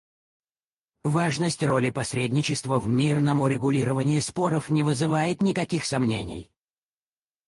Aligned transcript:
Важность 1.03 1.61
роли 1.61 1.91
посредничества 1.91 2.79
в 2.79 2.87
мирном 2.87 3.39
урегулировании 3.41 4.19
споров 4.19 4.69
не 4.71 4.81
вызывает 4.81 5.43
никаких 5.43 5.85
сомнений. 5.85 6.49